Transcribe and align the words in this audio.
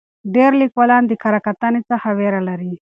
ډېر 0.35 0.51
لیکوالان 0.61 1.03
د 1.07 1.13
کره 1.23 1.39
کتنې 1.47 1.81
څخه 1.89 2.07
ویره 2.17 2.41
لري. 2.49 2.73